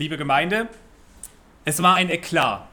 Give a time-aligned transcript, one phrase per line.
[0.00, 0.66] liebe Gemeinde,
[1.66, 2.66] es war ein Eklat.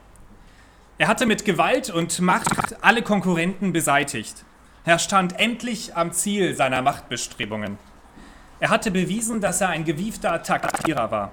[0.96, 4.46] Er hatte mit Gewalt und Macht alle Konkurrenten beseitigt.
[4.86, 7.76] Er stand endlich am Ziel seiner Machtbestrebungen.
[8.60, 11.32] Er hatte bewiesen, dass er ein gewiefter Taktierer war.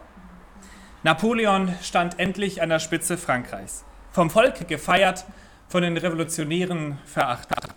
[1.04, 3.86] Napoleon stand endlich an der Spitze Frankreichs.
[4.12, 5.24] Vom Volk gefeiert,
[5.70, 7.70] von den Revolutionären verachtet.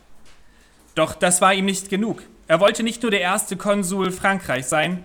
[0.97, 2.25] Doch das war ihm nicht genug.
[2.49, 5.05] Er wollte nicht nur der erste Konsul Frankreichs sein,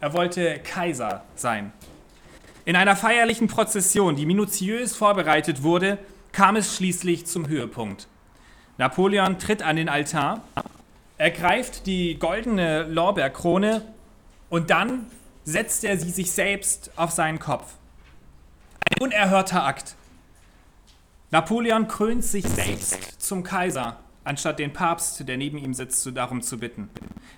[0.00, 1.70] er wollte Kaiser sein.
[2.66, 5.98] In einer feierlichen Prozession, die minutiös vorbereitet wurde,
[6.32, 8.08] kam es schließlich zum Höhepunkt.
[8.78, 10.42] Napoleon tritt an den Altar,
[11.18, 13.82] ergreift die goldene Lorbeerkrone
[14.48, 15.06] und dann
[15.44, 17.74] setzt er sie sich selbst auf seinen Kopf.
[18.88, 19.94] Ein unerhörter Akt.
[21.30, 26.58] Napoleon krönt sich selbst zum Kaiser, anstatt den Papst, der neben ihm sitzt, darum zu
[26.58, 26.88] bitten.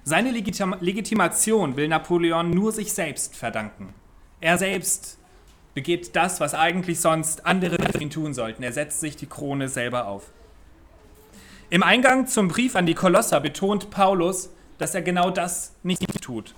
[0.04, 3.92] Seine Legitim Legitimation will Napoleon nur sich selbst verdanken.
[4.40, 5.18] Er selbst
[5.74, 8.62] begeht das, was eigentlich sonst andere ihn tun sollten.
[8.62, 10.30] Er setzt sich die Krone selber auf.
[11.68, 16.54] Im Eingang zum Brief an die Kolosser betont Paulus, dass er genau das nicht tut.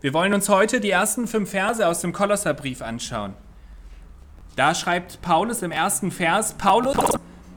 [0.00, 3.34] Wir wollen uns heute die ersten fünf Verse aus dem Kolosserbrief anschauen.
[4.54, 6.96] Da schreibt Paulus im ersten Vers, Paulus,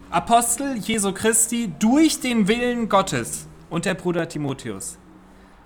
[0.10, 4.98] Apostel Jesu Christi, durch den Willen Gottes und der Bruder Timotheus.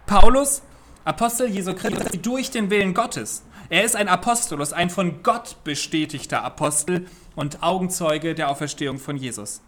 [0.07, 0.63] Paulus,
[1.05, 3.43] Apostel Jesu Christi, durch den Willen Gottes.
[3.71, 9.61] Er ist ein Apostolus, ein von Gott bestätigter Apostel und Augenzeuge der Auferstehung von Jesus.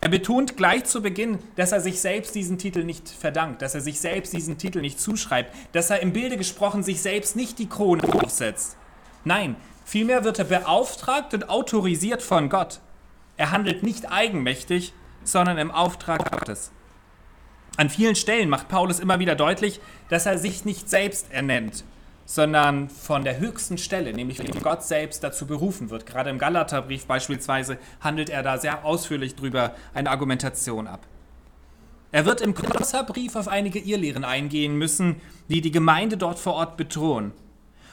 [0.00, 3.82] Er betont gleich zu Beginn, dass er sich selbst diesen Titel nicht verdankt, dass er
[3.82, 7.68] sich selbst diesen Titel nicht zuschreibt, dass er im Bilde gesprochen sich selbst nicht die
[7.68, 8.78] Krone aufsetzt.
[9.24, 12.80] Nein, vielmehr wird er beauftragt und autorisiert von Gott.
[13.36, 16.72] Er handelt nicht eigenmächtig, sondern im Auftrag Gottes.
[17.76, 21.84] An vielen Stellen macht Paulus immer wieder deutlich, dass er sich nicht selbst ernennt,
[22.26, 26.06] sondern von der höchsten Stelle, nämlich von Gott selbst dazu berufen wird.
[26.06, 31.06] Gerade im Galaterbrief beispielsweise handelt er da sehr ausführlich drüber eine Argumentation ab.
[32.12, 36.76] Er wird im Kolosserbrief auf einige Irrlehren eingehen müssen, die die Gemeinde dort vor Ort
[36.76, 37.32] bedrohen.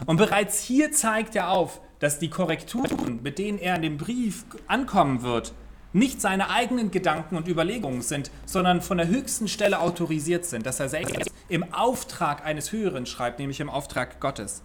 [0.06, 4.46] Und bereits hier zeigt er auf, dass die Korrekturen, mit denen er in dem Brief
[4.68, 5.54] ankommen wird,
[5.94, 10.80] nicht seine eigenen Gedanken und Überlegungen sind, sondern von der höchsten Stelle autorisiert sind, dass
[10.80, 14.64] er selbst im Auftrag eines Höheren schreibt, nämlich im Auftrag Gottes.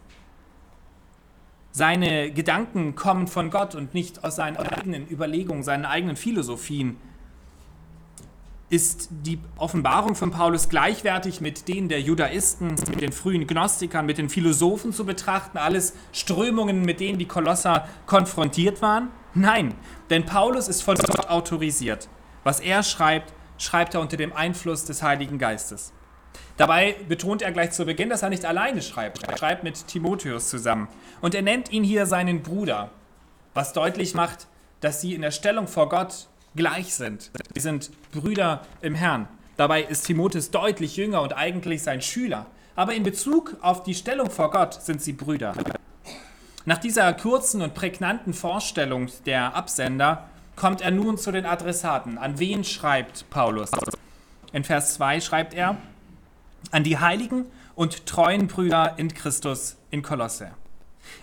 [1.72, 6.96] Seine Gedanken kommen von Gott und nicht aus seinen eigenen Überlegungen, seinen eigenen Philosophien.
[8.70, 14.18] Ist die Offenbarung von Paulus gleichwertig mit denen der Judaisten, mit den frühen Gnostikern, mit
[14.18, 15.58] den Philosophen zu betrachten?
[15.58, 19.10] Alles Strömungen, mit denen die Kolosser konfrontiert waren?
[19.34, 19.74] Nein,
[20.10, 22.08] denn Paulus ist von Gott autorisiert.
[22.44, 25.92] Was er schreibt, schreibt er unter dem Einfluss des Heiligen Geistes.
[26.56, 29.22] Dabei betont er gleich zu Beginn, dass er nicht alleine schreibt.
[29.24, 30.88] Er schreibt mit Timotheus zusammen.
[31.20, 32.90] Und er nennt ihn hier seinen Bruder,
[33.54, 34.46] was deutlich macht,
[34.80, 37.30] dass sie in der Stellung vor Gott gleich sind.
[37.54, 39.28] Sie sind Brüder im Herrn.
[39.56, 42.46] Dabei ist Timotheus deutlich jünger und eigentlich sein Schüler.
[42.74, 45.54] Aber in Bezug auf die Stellung vor Gott sind sie Brüder.
[46.68, 52.18] Nach dieser kurzen und prägnanten Vorstellung der Absender kommt er nun zu den Adressaten.
[52.18, 53.70] An wen schreibt Paulus?
[54.52, 55.76] In Vers 2 schreibt er,
[56.72, 60.50] an die heiligen und treuen Brüder in Christus in Kolosse.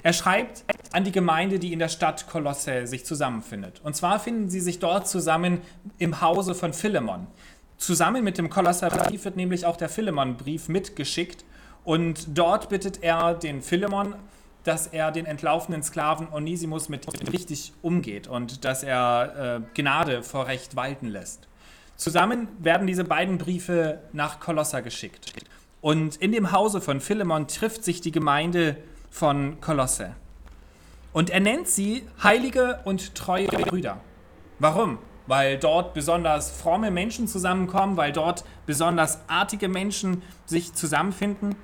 [0.02, 3.82] Er schreibt an die Gemeinde, die in der Stadt Kolosse sich zusammenfindet.
[3.84, 5.60] Und zwar finden sie sich dort zusammen
[5.98, 7.28] im Hause von Philemon.
[7.78, 11.44] Zusammen mit dem Kolosserbrief wird nämlich auch der Philemon-Brief mitgeschickt.
[11.84, 14.16] Und dort bittet er den Philemon,
[14.64, 20.48] dass er den entlaufenen Sklaven Onesimus mit richtig umgeht und dass er äh, Gnade vor
[20.48, 21.48] Recht walten lässt.
[21.96, 25.34] Zusammen werden diese beiden Briefe nach Kolosser geschickt.
[25.82, 28.78] Und in dem Hause von Philemon trifft sich die Gemeinde
[29.10, 30.16] von Kolosse.
[31.12, 34.00] Und er nennt sie heilige und treue Brüder.
[34.60, 34.98] Warum?
[35.28, 41.56] Weil dort besonders fromme Menschen zusammenkommen, weil dort besonders artige Menschen sich zusammenfinden.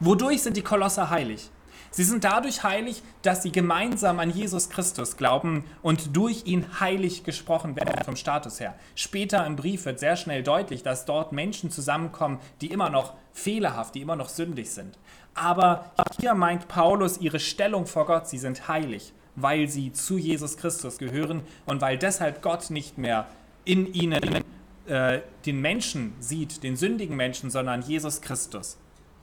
[0.00, 1.50] Wodurch sind die Kolosser heilig?
[1.90, 7.24] Sie sind dadurch heilig, dass sie gemeinsam an Jesus Christus glauben und durch ihn heilig
[7.24, 8.74] gesprochen werden vom Status her.
[8.94, 13.94] Später im Brief wird sehr schnell deutlich, dass dort Menschen zusammenkommen, die immer noch fehlerhaft,
[13.94, 14.98] die immer noch sündig sind.
[15.34, 20.56] Aber hier meint Paulus ihre Stellung vor Gott, sie sind heilig, weil sie zu Jesus
[20.56, 23.26] Christus gehören und weil deshalb Gott nicht mehr
[23.64, 24.44] in ihnen
[24.86, 28.78] äh, den Menschen sieht, den sündigen Menschen, sondern Jesus Christus.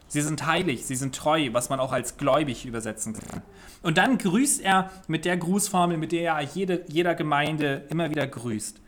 [0.07, 3.41] Sie sind heilig, sie sind treu, was man auch als gläubig übersetzen kann.
[3.81, 8.27] Und dann grüßt er mit der Grußformel, mit der er jede, jeder Gemeinde immer wieder
[8.27, 8.79] grüßt.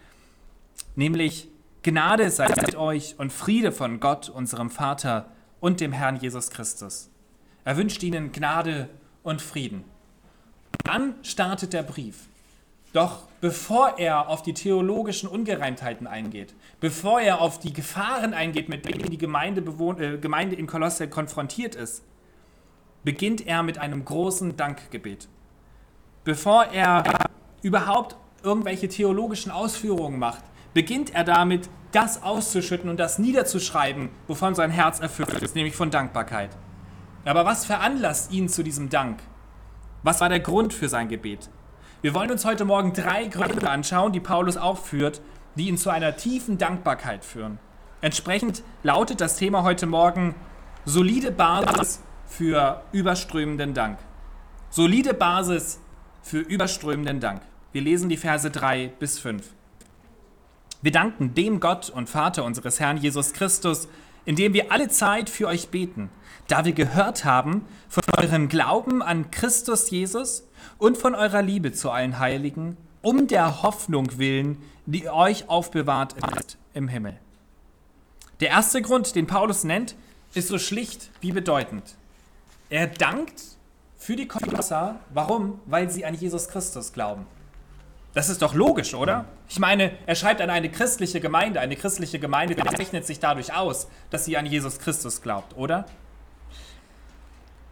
[0.96, 1.50] Nämlich
[1.84, 7.10] Gnade sei mit euch und Friede von Gott, unserem Vater und dem Herrn Jesus Christus.
[7.64, 8.90] Er wünscht ihnen Gnade
[9.24, 9.84] und Frieden.
[10.84, 12.28] Dann startet der Brief.
[12.94, 18.86] Doch bevor er auf die theologischen Ungereimtheiten eingeht, bevor er auf die Gefahren eingeht, mit
[18.86, 19.62] denen die Gemeinde,
[20.00, 22.04] äh, Gemeinde in Kolosse konfrontiert ist,
[23.04, 25.28] beginnt er mit einem großen Dankgebet.
[26.24, 27.04] Bevor er
[27.62, 30.44] überhaupt irgendwelche theologischen Ausführungen macht,
[30.74, 35.90] beginnt er damit, das auszuschütten und das niederzuschreiben, wovon sein Herz erfüllt ist, nämlich von
[35.90, 36.50] Dankbarkeit.
[37.24, 39.20] Aber was veranlasst ihn zu diesem Dank?
[40.04, 41.50] Was war der Grund für sein Gebet?
[42.04, 45.20] Wir wollen uns heute Morgen drei Gründe anschauen, die Paulus aufführt,
[45.56, 47.58] die ihn zu einer tiefen Dankbarkeit führen.
[48.02, 50.36] Entsprechend lautet das Thema heute Morgen
[50.86, 53.98] solide Basis für überströmenden Dank.
[54.70, 55.80] Solide Basis
[56.22, 57.42] für überströmenden Dank.
[57.72, 59.44] Wir lesen die Verse 3 bis 5.
[60.84, 63.88] Wir danken dem Gott und Vater unseres Herrn Jesus Christus,
[64.24, 66.12] indem wir alle Zeit für euch beten,
[66.48, 70.47] da wir gehört haben von eurem Glauben an Christus Jesus
[70.78, 76.58] und von eurer Liebe zu allen Heiligen, um der Hoffnung willen, die euch aufbewahrt ist
[76.74, 77.18] im Himmel.
[78.40, 79.96] Der erste Grund, den Paulus nennt,
[80.34, 81.96] ist so schlicht wie bedeutend.
[82.70, 83.42] Er dankt
[83.98, 85.00] für die Kolosser.
[85.14, 85.60] Warum?
[85.66, 87.26] Weil sie an Jesus Christus glauben.
[88.14, 89.26] Das ist doch logisch, oder?
[89.48, 91.60] Ich meine, er schreibt an eine christliche Gemeinde.
[91.60, 95.86] Eine christliche Gemeinde zeichnet sich dadurch aus, dass sie an Jesus Christus glaubt, oder?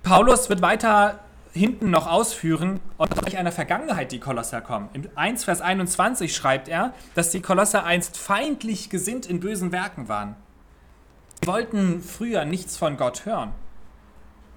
[0.03, 1.19] Paulus wird weiter
[1.59, 4.89] hinten noch ausführen, aus einer Vergangenheit die Kolosser kommen.
[4.93, 10.07] Im 1 Vers 21 schreibt er, dass die Kolosser einst feindlich gesinnt in bösen Werken
[10.07, 10.35] waren.
[11.41, 13.51] Sie wollten früher nichts von Gott hören.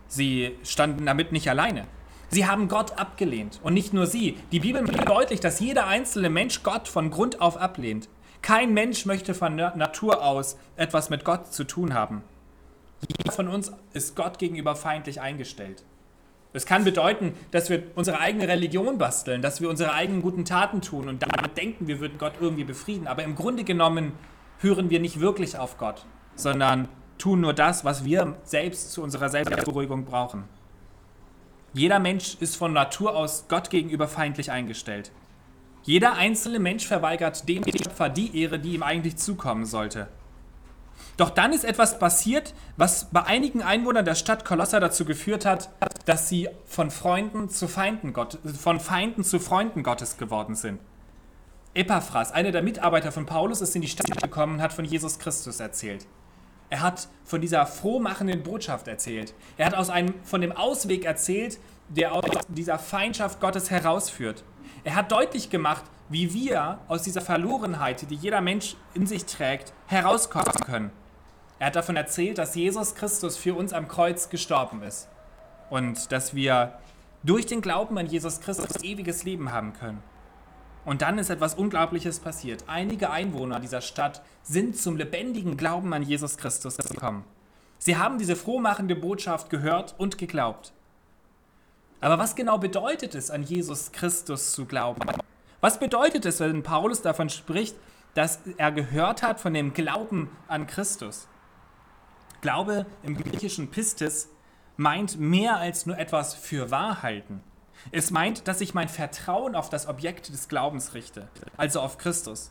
[0.09, 1.87] Sie standen damit nicht alleine.
[2.31, 3.61] Sie haben Gott abgelehnt.
[3.63, 4.37] Und nicht nur sie.
[4.53, 8.09] Die Bibel macht deutlich, dass jeder einzelne Mensch Gott von Grund auf ablehnt.
[8.43, 12.23] Kein Mensch möchte von Natur aus etwas mit Gott zu tun haben.
[13.07, 15.85] Jeder von uns ist Gott gegenüber feindlich eingestellt.
[16.53, 20.81] Es kann bedeuten, dass wir unsere eigene Religion basteln, dass wir unsere eigenen guten Taten
[20.81, 23.07] tun und damit denken, wir würden Gott irgendwie befrieden.
[23.07, 24.13] Aber im Grunde genommen
[24.61, 26.07] hören wir nicht wirklich auf Gott,
[26.37, 30.45] sondern tun nur das, was wir selbst zu unserer Selbstberuhigung brauchen.
[31.75, 35.13] Jeder Mensch ist von Natur aus Gott gegenüber feindlich eingestellt.
[35.83, 40.09] Jeder einzelne Mensch verweigert dem Schöpfer die Ehre, die ihm eigentlich zukommen sollte.
[41.19, 45.69] Doch dann ist etwas passiert, was bei einigen Einwohnern der Stadt Kolosser dazu geführt hat,
[46.07, 50.79] dass sie von Freunden zu Feinden Gott, von Feinden zu Freunden Gottes geworden sind.
[51.75, 55.19] Epaphras, einer der Mitarbeiter von Paulus, ist in die Stadt gekommen und hat von Jesus
[55.19, 56.07] Christus erzählt.
[56.71, 59.35] Er hat von dieser frohmachenden Botschaft erzählt.
[59.57, 64.45] Er hat aus einem, von dem Ausweg erzählt, der aus dieser Feindschaft Gottes herausführt.
[64.85, 69.73] Er hat deutlich gemacht, wie wir aus dieser Verlorenheit, die jeder Mensch in sich trägt,
[69.89, 70.93] herauskommen können.
[71.59, 75.09] Er hat davon erzählt, dass Jesus Christus für uns am Kreuz gestorben ist
[75.71, 76.79] und dass wir
[77.25, 80.03] durch den Glauben an Jesus Christus ewiges Leben haben können.
[80.85, 82.65] Und dann ist etwas Unglaubliches passiert.
[82.67, 87.25] Einige Einwohner dieser Stadt sind zum lebendigen Glauben an Jesus Christus gekommen.
[87.79, 90.73] Sie haben diese frohmachende Botschaft gehört und geglaubt.
[92.01, 95.01] Aber was genau bedeutet es, an Jesus Christus zu glauben?
[95.61, 97.77] Was bedeutet es, wenn Paulus davon spricht,
[98.15, 101.27] dass er gehört hat von dem Glauben an Christus?
[102.41, 104.29] Glaube im griechischen Pistis
[104.77, 107.43] meint mehr als nur etwas für wahr halten.
[107.91, 112.51] Es meint, dass ich mein Vertrauen auf das Objekt des Glaubens richte, also auf Christus.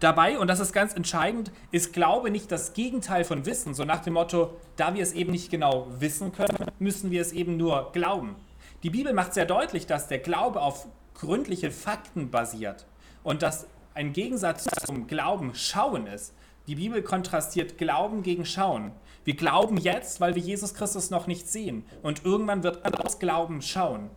[0.00, 4.00] Dabei, und das ist ganz entscheidend, ist Glaube nicht das Gegenteil von Wissen, so nach
[4.00, 7.92] dem Motto, da wir es eben nicht genau wissen können, müssen wir es eben nur
[7.92, 8.36] glauben.
[8.82, 12.86] Die Bibel macht sehr deutlich, dass der Glaube auf gründliche Fakten basiert
[13.22, 16.32] und dass ein Gegensatz zum Glauben Schauen ist.
[16.66, 18.92] Die Bibel kontrastiert Glauben gegen Schauen.
[19.24, 21.84] Wir glauben jetzt, weil wir Jesus Christus noch nicht sehen.
[22.02, 24.10] Und irgendwann wird aus Glauben schauen.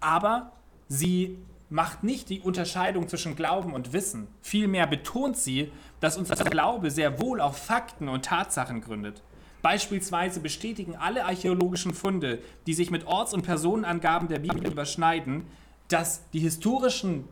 [0.00, 0.52] Aber
[0.88, 1.38] sie
[1.68, 4.28] macht nicht die Unterscheidung zwischen Glauben und Wissen.
[4.40, 9.22] Vielmehr betont sie, dass unser Glaube sehr wohl auf Fakten und Tatsachen gründet.
[9.62, 15.46] Beispielsweise bestätigen alle archäologischen Funde, die sich mit Orts- und Personenangaben der Bibel überschneiden,
[15.88, 17.24] dass die historischen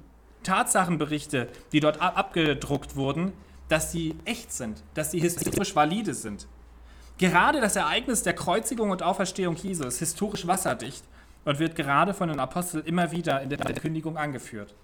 [0.43, 3.33] Tatsachenberichte, die dort abgedruckt wurden,
[3.69, 6.49] dass sie echt sind, dass sie historisch valide sind.
[7.19, 11.05] Gerade das Ereignis der Kreuzigung und Auferstehung Jesu ist historisch wasserdicht
[11.45, 14.75] und wird gerade von den Aposteln immer wieder in der Kündigung angeführt.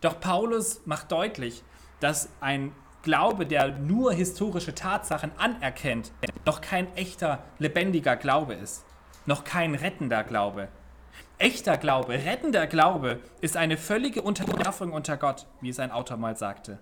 [0.00, 1.62] Doch Paulus macht deutlich,
[2.00, 6.10] dass ein Glaube, der nur historische Tatsachen anerkennt,
[6.44, 8.84] noch kein echter, lebendiger Glaube ist,
[9.26, 10.68] noch kein rettender Glaube.
[11.38, 16.36] Echter Glaube, rettender Glaube ist eine völlige Unterwerfung unter Gott, wie es ein Autor mal
[16.36, 16.78] sagte.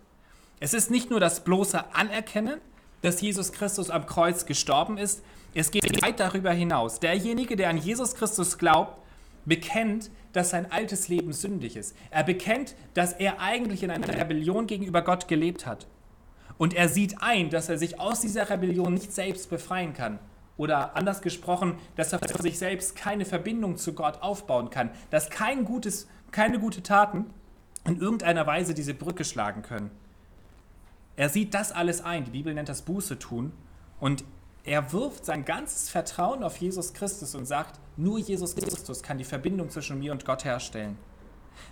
[0.58, 2.60] Es ist nicht nur das bloße Anerkennen,
[3.02, 5.22] dass Jesus Christus am Kreuz gestorben ist.
[5.54, 7.00] Es geht weit darüber hinaus.
[7.00, 9.00] Derjenige, der an Jesus Christus glaubt,
[9.44, 11.96] bekennt, dass sein altes Leben sündig ist.
[12.10, 15.86] Er bekennt, dass er eigentlich in einer Rebellion gegenüber Gott gelebt hat.
[16.58, 20.18] Und er sieht ein, dass er sich aus dieser Rebellion nicht selbst befreien kann.
[20.56, 24.90] Oder anders gesprochen, dass er für sich selbst keine Verbindung zu Gott aufbauen kann.
[25.08, 27.26] Dass kein gutes, keine gute Taten
[27.86, 29.90] in irgendeiner Weise diese Brücke schlagen können.
[31.16, 32.24] Er sieht das alles ein.
[32.24, 33.52] Die Bibel nennt das Buße tun.
[33.98, 34.24] Und
[34.64, 39.24] er wirft sein ganzes Vertrauen auf Jesus Christus und sagt, nur Jesus Christus kann die
[39.24, 40.98] Verbindung zwischen mir und Gott herstellen.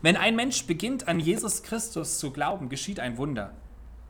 [0.02, 3.52] Wenn ein Mensch beginnt an Jesus Christus zu glauben, geschieht ein Wunder.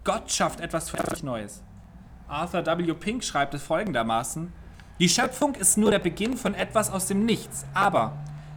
[0.05, 1.63] Gott schafft etwas völlig Neues.
[2.29, 2.95] Arthur W.
[2.95, 4.53] Pink schreibt es folgendermaßen,
[4.99, 8.17] die Schöpfung ist nur der Beginn von etwas aus dem Nichts, aber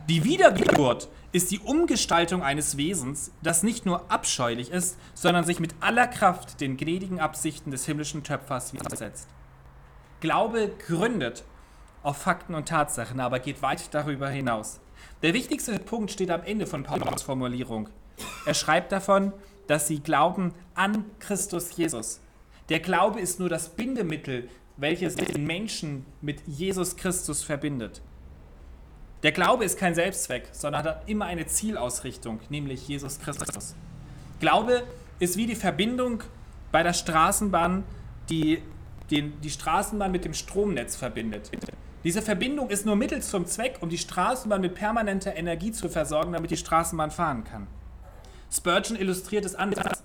[0.10, 5.76] die Wiedergeburt ist die Umgestaltung eines Wesens, das nicht nur abscheulich ist, sondern sich mit
[5.80, 9.30] aller Kraft den gnädigen Absichten des himmlischen Töpfers widersetzt.
[10.20, 11.44] Glaube gründet
[12.04, 14.80] auf Fakten und Tatsachen, aber geht weit darüber hinaus.
[15.22, 17.90] Der wichtigste Punkt steht am Ende von Paulus Formulierung.
[18.46, 19.34] Er schreibt davon,
[19.68, 22.20] dass sie glauben an Christus Jesus.
[22.70, 24.50] Der Glaube ist nur das Bindemittel
[24.82, 28.02] welches den Menschen mit Jesus Christus verbindet.
[29.24, 33.76] Der Glaube ist kein Selbstzweck, sondern hat immer eine Zielausrichtung, nämlich Jesus Christus.
[34.40, 34.84] Glaube
[35.20, 36.24] ist wie die Verbindung
[36.72, 37.84] bei der Straßenbahn,
[38.30, 38.64] die
[39.12, 41.52] den, die Straßenbahn mit dem Stromnetz verbindet.
[42.04, 46.34] Diese Verbindung ist nur Mittel zum Zweck, um die Straßenbahn mit permanenter Energie zu versorgen,
[46.34, 47.68] damit die Straßenbahn fahren kann.
[48.52, 50.04] Spurgeon illustriert es anders.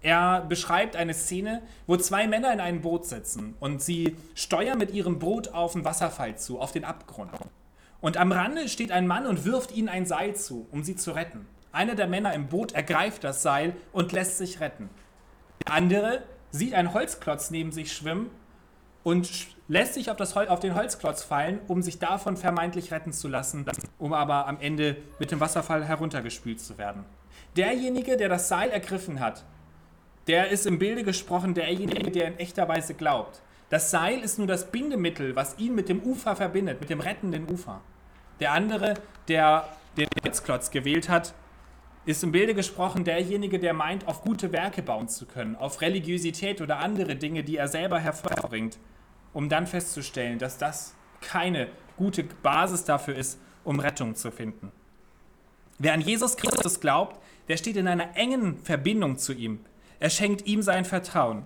[0.00, 4.92] Er beschreibt eine Szene, wo zwei Männer in einem Boot sitzen und sie steuern mit
[4.92, 7.30] ihrem Boot auf den Wasserfall zu, auf den Abgrund.
[8.00, 11.12] Und am Rande steht ein Mann und wirft ihnen ein Seil zu, um sie zu
[11.12, 11.46] retten.
[11.72, 14.88] Einer der Männer im Boot ergreift das Seil und lässt sich retten.
[15.66, 18.30] Der andere sieht einen Holzklotz neben sich schwimmen
[19.02, 23.28] und lässt sich auf, das auf den Holzklotz fallen, um sich davon vermeintlich retten zu
[23.28, 23.66] lassen,
[23.98, 27.04] um aber am Ende mit dem Wasserfall heruntergespült zu werden.
[27.56, 29.44] Derjenige, der das Seil ergriffen hat,
[30.26, 33.40] der ist im Bilde gesprochen derjenige, der in echter Weise glaubt.
[33.70, 37.50] Das Seil ist nur das Bindemittel, was ihn mit dem Ufer verbindet, mit dem rettenden
[37.50, 37.82] Ufer.
[38.40, 38.94] Der andere,
[39.28, 41.34] der den Holzklotz gewählt hat,
[42.06, 46.62] ist im Bilde gesprochen derjenige, der meint, auf gute Werke bauen zu können, auf Religiosität
[46.62, 48.78] oder andere Dinge, die er selber hervorbringt,
[49.34, 54.72] um dann festzustellen, dass das keine gute Basis dafür ist, um Rettung zu finden.
[55.78, 59.60] Wer an Jesus Christus glaubt, der steht in einer engen Verbindung zu ihm.
[60.00, 61.44] Er schenkt ihm sein Vertrauen.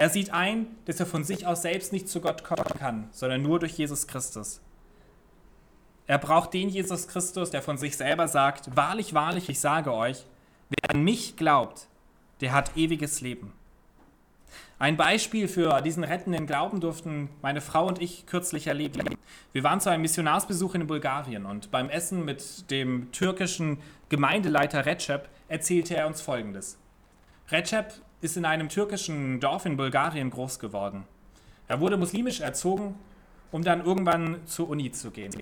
[0.00, 3.42] Er sieht ein, dass er von sich aus selbst nicht zu Gott kommen kann, sondern
[3.42, 4.62] nur durch Jesus Christus.
[6.06, 10.24] Er braucht den Jesus Christus, der von sich selber sagt, wahrlich, wahrlich, ich sage euch,
[10.70, 11.86] wer an mich glaubt,
[12.40, 13.52] der hat ewiges Leben.
[14.78, 19.18] Ein Beispiel für diesen rettenden Glauben durften meine Frau und ich kürzlich erleben.
[19.52, 23.76] Wir waren zu einem Missionarsbesuch in Bulgarien und beim Essen mit dem türkischen
[24.08, 26.78] Gemeindeleiter Recep erzählte er uns Folgendes.
[27.50, 31.04] Recep ist in einem türkischen Dorf in Bulgarien groß geworden.
[31.68, 32.96] Er wurde muslimisch erzogen,
[33.50, 35.32] um dann irgendwann zur Uni zu gehen.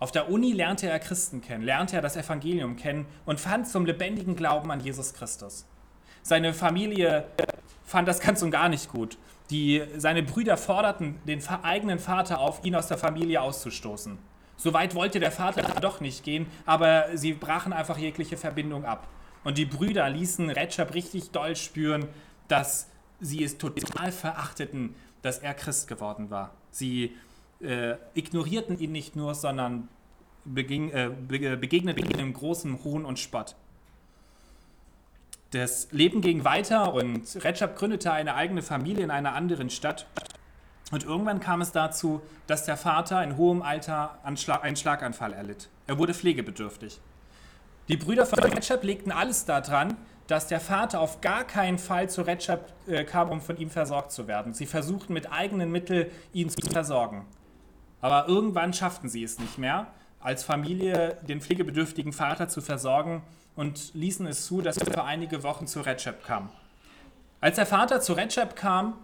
[0.00, 3.84] Auf der Uni lernte er Christen kennen, lernte er das Evangelium kennen und fand zum
[3.84, 5.66] lebendigen Glauben an Jesus Christus.
[6.22, 7.24] Seine Familie
[7.84, 9.18] fand das ganz und gar nicht gut.
[9.50, 14.18] Die, seine Brüder forderten den eigenen Vater auf, ihn aus der Familie auszustoßen.
[14.56, 19.08] So weit wollte der Vater doch nicht gehen, aber sie brachen einfach jegliche Verbindung ab.
[19.44, 22.06] Und die Brüder ließen Recep richtig doll spüren,
[22.48, 22.88] dass
[23.20, 26.54] sie es total verachteten, dass er Christ geworden war.
[26.70, 27.16] Sie
[27.60, 29.88] äh, ignorierten ihn nicht nur, sondern
[30.44, 33.56] beging, äh, begegneten ihm im großen Hohn und Spott.
[35.50, 40.06] Das Leben ging weiter und Recep gründete eine eigene Familie in einer anderen Stadt.
[40.90, 44.36] Und irgendwann kam es dazu, dass der Vater in hohem Alter einen
[44.76, 45.68] Schlaganfall erlitt.
[45.86, 47.00] Er wurde pflegebedürftig.
[47.88, 52.20] Die Brüder von Recep legten alles daran, dass der Vater auf gar keinen Fall zu
[52.20, 54.52] Recep äh, kam, um von ihm versorgt zu werden.
[54.52, 57.24] Sie versuchten mit eigenen Mitteln, ihn zu versorgen.
[58.02, 59.86] Aber irgendwann schafften sie es nicht mehr,
[60.20, 63.22] als Familie den pflegebedürftigen Vater zu versorgen
[63.56, 66.50] und ließen es zu, dass er für einige Wochen zu Recep kam.
[67.40, 68.98] Als der Vater zu Recep kam,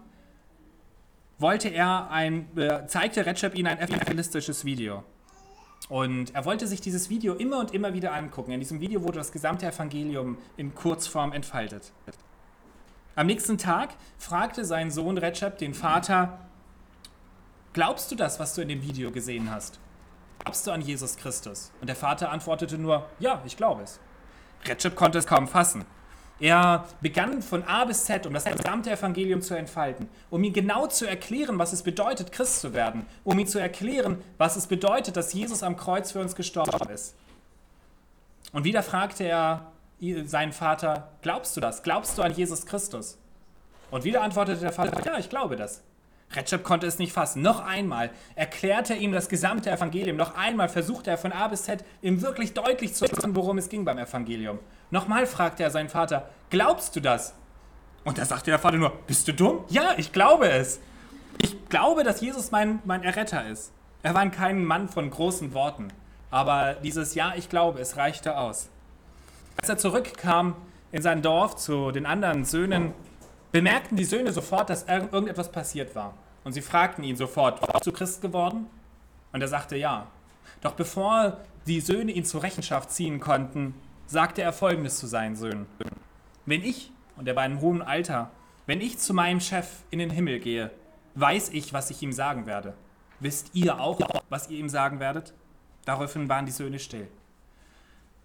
[1.38, 5.04] wollte er ein, äh, zeigte Recep ihnen ein evangelistisches Video.
[5.88, 8.52] Und er wollte sich dieses Video immer und immer wieder angucken.
[8.52, 11.92] In diesem Video wurde das gesamte Evangelium in Kurzform entfaltet.
[13.16, 16.38] Am nächsten Tag fragte sein Sohn Recep den Vater,
[17.72, 19.78] glaubst du das, was du in dem Video gesehen hast?
[20.40, 21.70] Glaubst du an Jesus Christus?
[21.80, 24.00] Und der Vater antwortete nur, ja, ich glaube es.
[24.64, 25.84] Recep konnte es kaum fassen.
[26.40, 30.86] Er begann von A bis Z, um das gesamte Evangelium zu entfalten, um ihm genau
[30.88, 35.16] zu erklären, was es bedeutet, Christ zu werden, um ihm zu erklären, was es bedeutet,
[35.16, 37.14] dass Jesus am Kreuz für uns gestorben ist.
[38.52, 39.72] Und wieder fragte er
[40.26, 41.82] seinen Vater, glaubst du das?
[41.82, 43.16] Glaubst du an Jesus Christus?
[43.90, 45.82] Und wieder antwortete der Vater, ja, ich glaube das.
[46.32, 47.42] Recep konnte es nicht fassen.
[47.42, 50.16] Noch einmal erklärte er ihm das gesamte Evangelium.
[50.16, 53.68] Noch einmal versuchte er von A bis Z ihm wirklich deutlich zu sagen, worum es
[53.68, 54.58] ging beim Evangelium.
[54.90, 57.34] Nochmal fragte er seinen Vater, glaubst du das?
[58.04, 59.64] Und da sagte der Vater nur, bist du dumm?
[59.68, 60.80] Ja, ich glaube es.
[61.42, 63.72] Ich glaube, dass Jesus mein, mein Erretter ist.
[64.02, 65.88] Er war kein Mann von großen Worten.
[66.30, 68.68] Aber dieses Ja, ich glaube, es reichte aus.
[69.56, 70.56] Als er zurückkam
[70.92, 72.92] in sein Dorf zu den anderen Söhnen,
[73.54, 76.14] bemerkten die Söhne sofort, dass irgendetwas passiert war.
[76.42, 78.66] Und sie fragten ihn sofort, bist du Christ geworden?
[79.32, 80.08] Und er sagte ja.
[80.60, 83.74] Doch bevor die Söhne ihn zur Rechenschaft ziehen konnten,
[84.06, 85.66] sagte er folgendes zu seinen Söhnen.
[86.46, 88.32] Wenn ich, und er war in hohem Alter,
[88.66, 90.72] wenn ich zu meinem Chef in den Himmel gehe,
[91.14, 92.74] weiß ich, was ich ihm sagen werde.
[93.20, 95.32] Wisst ihr auch, was ihr ihm sagen werdet?
[95.84, 97.06] Daraufhin waren die Söhne still.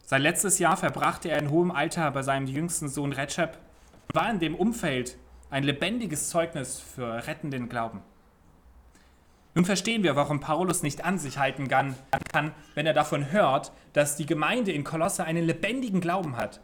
[0.03, 3.59] Sein letztes Jahr verbrachte er in hohem Alter bei seinem jüngsten Sohn Recep
[4.11, 5.17] war in dem Umfeld
[5.51, 8.01] ein lebendiges Zeugnis für rettenden Glauben.
[9.53, 11.95] Nun verstehen wir, warum Paulus nicht an sich halten kann,
[12.73, 16.59] wenn er davon hört, dass die Gemeinde in Kolosse einen lebendigen Glauben hat.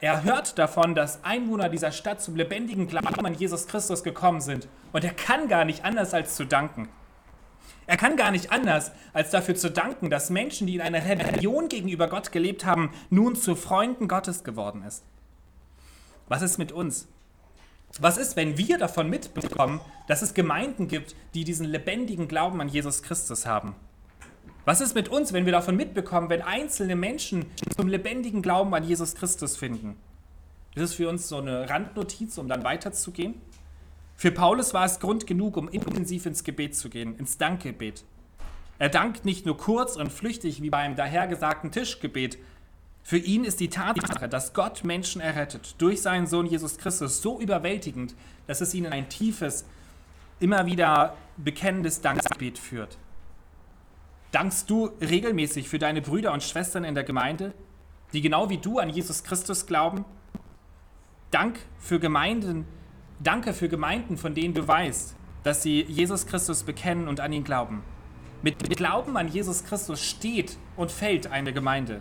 [0.00, 4.68] Er hört davon, dass Einwohner dieser Stadt zum lebendigen Glauben an Jesus Christus gekommen sind.
[4.92, 6.90] Und er kann gar nicht anders als zu danken.
[7.86, 11.68] Er kann gar nicht anders, als dafür zu danken, dass Menschen, die in einer Rebellion
[11.68, 15.04] gegenüber Gott gelebt haben, nun zu Freunden Gottes geworden ist.
[16.28, 17.06] Was ist mit uns?
[18.00, 22.68] Was ist, wenn wir davon mitbekommen, dass es Gemeinden gibt, die diesen lebendigen Glauben an
[22.68, 23.74] Jesus Christus haben?
[24.64, 28.82] Was ist mit uns, wenn wir davon mitbekommen, wenn einzelne Menschen zum lebendigen Glauben an
[28.82, 29.96] Jesus Christus finden?
[30.74, 33.40] Ist es für uns so eine Randnotiz, um dann weiterzugehen?
[34.16, 38.02] Für Paulus war es Grund genug, um intensiv ins Gebet zu gehen, ins Dankgebet.
[38.78, 42.36] Er dankt nicht nur kurz und flüchtig wie beim dahergesagten Tischgebet,
[43.06, 47.38] für ihn ist die Tatsache, dass Gott Menschen errettet durch seinen Sohn Jesus Christus so
[47.38, 48.16] überwältigend,
[48.48, 49.64] dass es ihn in ein tiefes,
[50.40, 52.98] immer wieder bekennendes Dankgebet führt.
[54.32, 57.54] Dankst du regelmäßig für deine Brüder und Schwestern in der Gemeinde,
[58.12, 60.04] die genau wie du an Jesus Christus glauben?
[61.30, 62.66] Dank für Gemeinden,
[63.20, 65.14] danke für Gemeinden, von denen du weißt,
[65.44, 67.84] dass sie Jesus Christus bekennen und an ihn glauben.
[68.42, 72.00] Mit Glauben an Jesus Christus steht und fällt eine Gemeinde.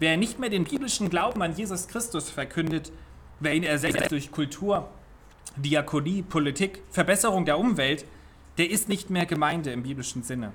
[0.00, 2.90] Wer nicht mehr den biblischen Glauben an Jesus Christus verkündet,
[3.38, 4.88] wer ihn ersetzt durch Kultur,
[5.56, 8.06] Diakonie, Politik, Verbesserung der Umwelt,
[8.56, 10.54] der ist nicht mehr Gemeinde im biblischen Sinne.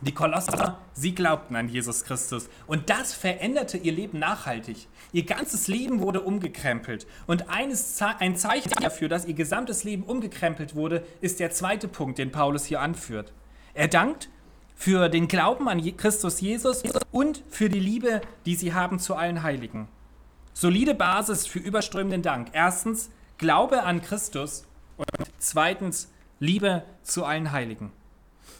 [0.00, 4.88] Die Kolosser, sie glaubten an Jesus Christus und das veränderte ihr Leben nachhaltig.
[5.12, 10.74] Ihr ganzes Leben wurde umgekrempelt und eines, ein Zeichen dafür, dass ihr gesamtes Leben umgekrempelt
[10.74, 13.34] wurde, ist der zweite Punkt, den Paulus hier anführt.
[13.74, 14.30] Er dankt
[14.80, 19.42] für den Glauben an Christus Jesus und für die Liebe, die sie haben zu allen
[19.42, 19.88] Heiligen.
[20.54, 22.48] Solide Basis für überströmenden Dank.
[22.54, 24.64] Erstens Glaube an Christus
[24.96, 27.92] und zweitens Liebe zu allen Heiligen.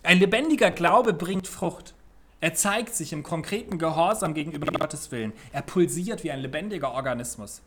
[0.02, 1.94] Ein lebendiger Glaube bringt Frucht.
[2.42, 5.32] Er zeigt sich im konkreten Gehorsam gegenüber Gottes Willen.
[5.52, 7.62] Er pulsiert wie ein lebendiger Organismus.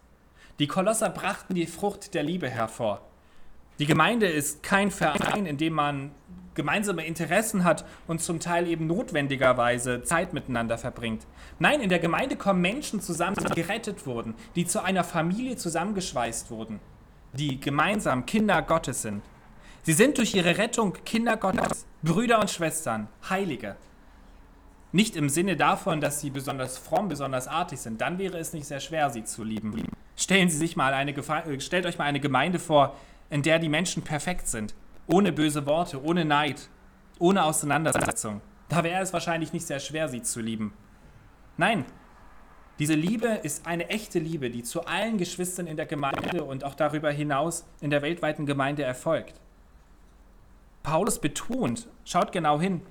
[0.60, 3.02] Die Kolosser brachten die Frucht der Liebe hervor.
[3.80, 6.12] Die Gemeinde ist kein Verein, in dem man
[6.54, 11.26] gemeinsame Interessen hat und zum Teil eben notwendigerweise Zeit miteinander verbringt.
[11.58, 16.52] Nein, in der Gemeinde kommen Menschen zusammen, die gerettet wurden, die zu einer Familie zusammengeschweißt
[16.52, 16.80] wurden,
[17.34, 19.24] die gemeinsam Kinder Gottes sind.
[19.82, 23.76] Sie sind durch ihre Rettung Kinder Gottes, Brüder und Schwestern, Heilige.
[24.92, 28.00] Nicht im Sinne davon, dass sie besonders fromm, besonders artig sind.
[28.00, 29.74] Dann wäre es nicht sehr schwer, sie zu lieben.
[30.16, 31.16] Stellen Sie sich mal eine,
[31.60, 32.96] stellt euch mal eine Gemeinde vor,
[33.34, 34.76] in der die Menschen perfekt sind,
[35.08, 36.70] ohne böse Worte, ohne Neid,
[37.18, 38.42] ohne Auseinandersetzung.
[38.70, 40.72] Da wäre es wahrscheinlich nicht sehr schwer, sie zu lieben.
[41.58, 41.84] Nein,
[42.78, 46.76] diese Liebe ist eine echte Liebe, die zu allen Geschwistern in der Gemeinde und auch
[46.76, 49.42] darüber hinaus in der weltweiten Gemeinde erfolgt.
[50.84, 52.82] Paulus betont, schaut genau hin,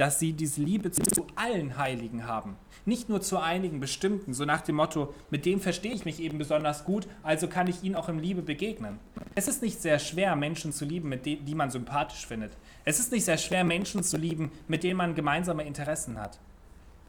[0.00, 2.56] dass sie diese Liebe zu allen Heiligen haben.
[2.86, 6.38] Nicht nur zu einigen bestimmten, so nach dem Motto, mit dem verstehe ich mich eben
[6.38, 8.98] besonders gut, also kann ich ihnen auch im Liebe begegnen.
[9.34, 12.52] Es ist nicht sehr schwer, Menschen zu lieben, mit denen, die man sympathisch findet.
[12.84, 16.38] Es ist nicht sehr schwer, Menschen zu lieben, mit denen man gemeinsame Interessen hat.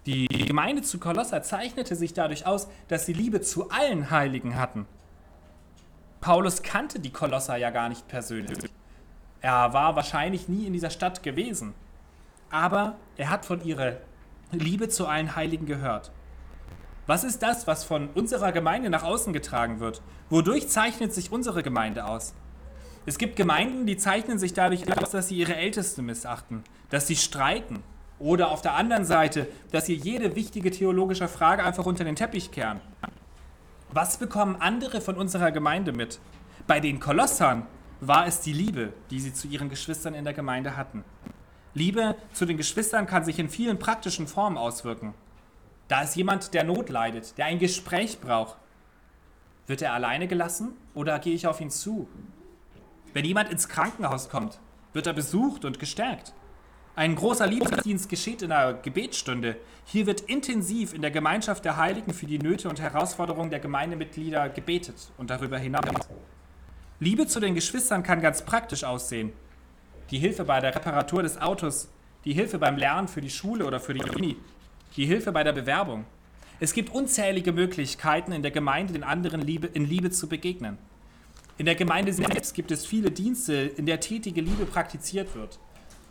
[0.05, 4.87] Die Gemeinde zu Kolosser zeichnete sich dadurch aus, dass sie Liebe zu allen Heiligen hatten.
[6.21, 8.57] Paulus kannte die Kolosser ja gar nicht persönlich.
[9.41, 11.73] Er war wahrscheinlich nie in dieser Stadt gewesen
[12.51, 13.97] aber er hat von ihrer
[14.51, 16.11] Liebe zu allen Heiligen gehört.
[17.07, 20.01] Was ist das, was von unserer Gemeinde nach außen getragen wird?
[20.29, 22.33] Wodurch zeichnet sich unsere Gemeinde aus?
[23.07, 27.15] Es gibt Gemeinden, die zeichnen sich dadurch aus, dass sie ihre Ältesten missachten, dass sie
[27.15, 27.81] streiken
[28.19, 32.51] oder auf der anderen Seite, dass sie jede wichtige theologische Frage einfach unter den Teppich
[32.51, 32.79] kehren.
[33.91, 36.19] Was bekommen andere von unserer Gemeinde mit?
[36.67, 37.65] Bei den Kolossern
[37.99, 41.03] war es die Liebe, die sie zu ihren Geschwistern in der Gemeinde hatten.
[41.73, 45.15] Liebe zu den Geschwistern kann sich in vielen praktischen Formen auswirken.
[45.91, 48.55] Da ist jemand, der Not leidet, der ein Gespräch braucht.
[49.67, 52.07] Wird er alleine gelassen oder gehe ich auf ihn zu?
[53.11, 54.57] Wenn jemand ins Krankenhaus kommt,
[54.93, 56.33] wird er besucht und gestärkt.
[56.95, 59.57] Ein großer Liebesdienst geschieht in einer Gebetsstunde.
[59.83, 64.47] Hier wird intensiv in der Gemeinschaft der Heiligen für die Nöte und Herausforderungen der Gemeindemitglieder
[64.47, 66.07] gebetet und darüber hinaus.
[67.01, 69.33] Liebe zu den Geschwistern kann ganz praktisch aussehen.
[70.09, 71.89] Die Hilfe bei der Reparatur des Autos,
[72.23, 74.37] die Hilfe beim Lernen für die Schule oder für die Uni,
[74.95, 76.05] die Hilfe bei der Bewerbung.
[76.59, 80.77] Es gibt unzählige Möglichkeiten, in der Gemeinde den anderen Liebe, in Liebe zu begegnen.
[81.57, 85.59] In der Gemeinde selbst gibt es viele Dienste, in der tätige Liebe praktiziert wird.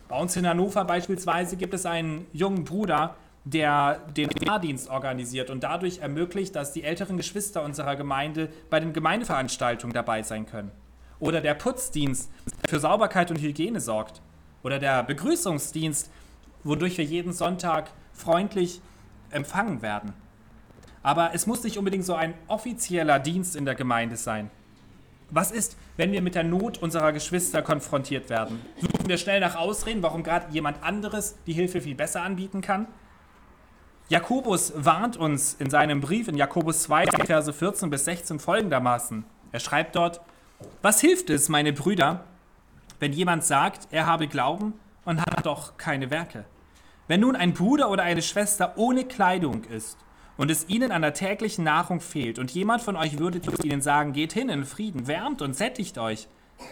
[0.07, 5.63] Bei uns in Hannover beispielsweise gibt es einen jungen Bruder, der den Fahrdienst organisiert und
[5.63, 10.71] dadurch ermöglicht, dass die älteren Geschwister unserer Gemeinde bei den Gemeindeveranstaltungen dabei sein können.
[11.19, 12.29] Oder der Putzdienst
[12.67, 14.21] für Sauberkeit und Hygiene sorgt.
[14.63, 16.11] Oder der Begrüßungsdienst,
[16.63, 18.81] wodurch wir jeden Sonntag freundlich
[19.29, 20.13] empfangen werden.
[21.03, 24.51] Aber es muss nicht unbedingt so ein offizieller Dienst in der Gemeinde sein.
[25.29, 28.59] Was ist, wenn wir mit der Not unserer Geschwister konfrontiert werden?
[28.79, 32.87] Suchen wir schnell nach Ausreden, warum gerade jemand anderes die Hilfe viel besser anbieten kann?
[34.09, 39.23] Jakobus warnt uns in seinem Brief in Jakobus 2, Verse 14 bis 16 folgendermaßen.
[39.53, 40.19] Er schreibt dort,
[40.81, 42.25] was hilft es, meine Brüder,
[42.99, 44.73] wenn jemand sagt, er habe Glauben
[45.05, 46.43] und hat doch keine Werke?
[47.11, 49.97] Wenn nun ein Bruder oder eine Schwester ohne Kleidung ist
[50.37, 54.13] und es ihnen an der täglichen Nahrung fehlt und jemand von euch würde ihnen sagen,
[54.13, 56.29] geht hin in Frieden, wärmt und sättigt euch,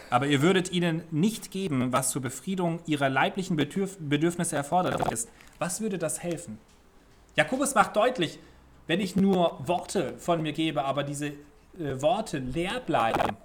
[0.10, 5.28] aber ihr würdet ihnen nicht geben, was zur Befriedung ihrer leiblichen Bedürf Bedürfnisse erfordert ist,
[5.58, 6.58] was würde das helfen?
[7.36, 8.40] Jakobus macht deutlich,
[8.88, 13.36] wenn ich nur Worte von mir gebe, aber diese äh, Worte leer bleiben,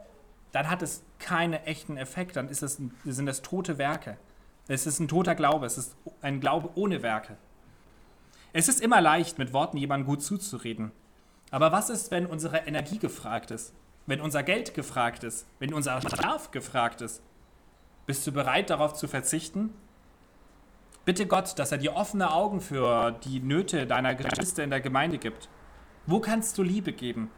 [0.52, 4.16] dann hat es keinen echten Effekt, dann es, sind das tote Werke.
[4.66, 7.36] Es ist ein toter Glaube, es ist ein Glaube ohne Werke.
[8.54, 10.92] Es ist immer leicht, mit Worten jemandem gut zuzureden.
[11.50, 13.74] Aber was ist, wenn unsere Energie gefragt ist?
[14.06, 15.46] Wenn unser Geld gefragt ist?
[15.58, 17.22] Wenn unser Schlaf gefragt ist?
[18.06, 19.74] Bist du bereit, darauf zu verzichten?
[21.04, 25.18] Bitte Gott, dass er dir offene Augen für die Nöte deiner Geschwister in der Gemeinde
[25.18, 25.50] gibt.
[26.06, 27.30] Wo kannst du Liebe geben?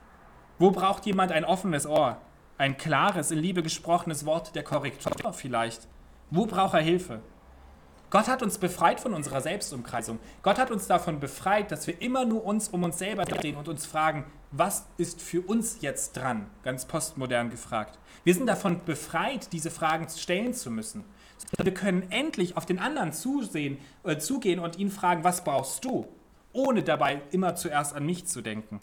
[0.58, 2.20] Wo braucht jemand ein offenes Ohr?
[2.58, 5.88] Ein klares, in Liebe gesprochenes Wort der Korrektur vielleicht?
[6.30, 7.20] Wo braucht er Hilfe?
[8.10, 10.18] Gott hat uns befreit von unserer Selbstumkreisung.
[10.42, 13.68] Gott hat uns davon befreit, dass wir immer nur uns um uns selber drehen und
[13.68, 16.46] uns fragen, was ist für uns jetzt dran?
[16.62, 17.98] Ganz postmodern gefragt.
[18.24, 21.04] Wir sind davon befreit, diese Fragen stellen zu müssen.
[21.58, 26.06] Wir können endlich auf den anderen zusehen, äh, zugehen und ihn fragen, was brauchst du?
[26.52, 28.80] Ohne dabei immer zuerst an mich zu denken.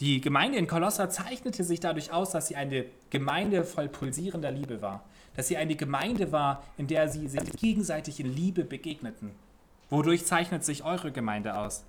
[0.00, 4.82] Die Gemeinde in Kolosser zeichnete sich dadurch aus, dass sie eine Gemeinde voll pulsierender Liebe
[4.82, 5.04] war
[5.36, 9.30] dass sie eine Gemeinde war, in der sie sich gegenseitig in Liebe begegneten.
[9.90, 11.84] Wodurch zeichnet sich eure Gemeinde aus?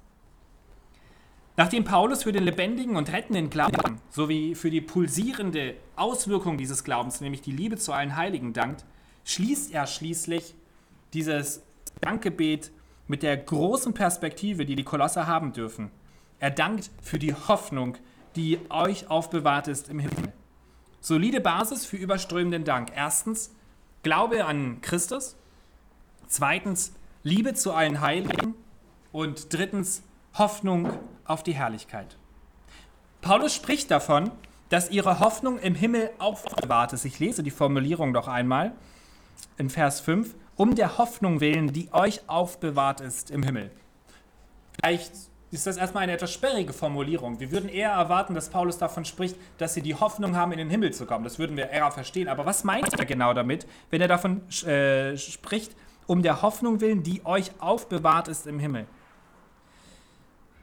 [1.56, 7.22] Nachdem Paulus für den lebendigen und rettenden Glauben sowie für die pulsierende Auswirkung dieses Glaubens,
[7.22, 8.86] nämlich die Liebe zu allen Heiligen, dankt,
[9.24, 10.56] schließt er schließlich
[11.14, 11.62] dieses
[12.02, 12.72] Dankgebet
[13.08, 15.92] mit der großen Perspektive, die die Kolosser haben dürfen.
[16.40, 17.98] Er dankt für die Hoffnung,
[18.36, 20.34] die euch aufbewahrt ist im Himmel.
[21.04, 22.94] Solide Basis für überströmenden Dank.
[22.96, 23.54] Erstens,
[24.04, 25.36] Glaube an Christus.
[26.28, 28.56] Zweitens, Liebe zu allen Heiligen.
[29.12, 30.02] Und drittens,
[30.36, 32.16] Hoffnung auf die Herrlichkeit.
[33.20, 34.32] Paulus spricht davon,
[34.70, 37.04] dass ihre Hoffnung im Himmel aufbewahrt ist.
[37.04, 38.72] Ich lese die Formulierung noch einmal
[39.58, 40.34] in Vers 5.
[40.56, 43.72] Um der Hoffnung willen, die euch aufbewahrt ist im Himmel.
[44.80, 45.12] Vielleicht
[45.54, 47.40] ist das erstmal eine etwas sperrige Formulierung.
[47.40, 50.70] Wir würden eher erwarten, dass Paulus davon spricht, dass sie die Hoffnung haben, in den
[50.70, 51.24] Himmel zu kommen.
[51.24, 52.28] Das würden wir eher verstehen.
[52.28, 55.76] Aber was meint er genau damit, wenn er davon äh, spricht,
[56.08, 58.88] um der Hoffnung willen, die euch aufbewahrt ist im Himmel?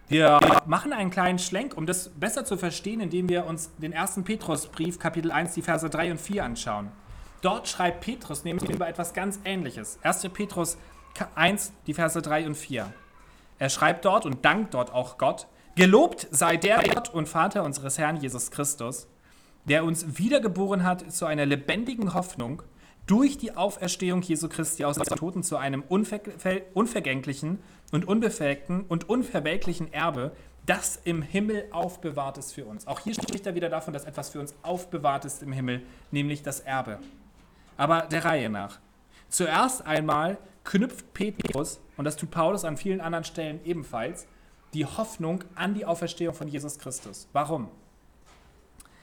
[0.08, 4.24] Wir machen einen kleinen Schlenk, um das besser zu verstehen, indem wir uns den ersten
[4.24, 6.90] Petrusbrief, Kapitel 1, die Verse 3 und 4 anschauen.
[7.42, 10.00] Dort schreibt Petrus nämlich über etwas ganz Ähnliches.
[10.02, 10.28] 1.
[10.30, 10.76] Petrus
[11.36, 12.92] 1, die Verse 3 und 4.
[13.60, 15.46] Er schreibt dort und dankt dort auch Gott,
[15.76, 19.06] gelobt sei der Gott und Vater unseres Herrn Jesus Christus,
[19.66, 22.62] der uns wiedergeboren hat zu einer lebendigen Hoffnung
[23.06, 26.20] durch die Auferstehung Jesu Christi aus den Toten zu einem unver
[26.72, 27.58] unvergänglichen
[27.92, 30.32] und unbefähigten und unverwelklichen Erbe,
[30.64, 32.86] das im Himmel aufbewahrt ist für uns.
[32.86, 36.42] Auch hier spricht er wieder davon, dass etwas für uns aufbewahrt ist im Himmel, nämlich
[36.42, 36.98] das Erbe.
[37.76, 38.78] Aber der Reihe nach.
[39.28, 40.38] Zuerst einmal
[40.70, 44.28] knüpft Petrus, und das tut Paulus an vielen anderen Stellen ebenfalls,
[44.72, 47.28] die Hoffnung an die Auferstehung von Jesus Christus.
[47.32, 47.68] Warum?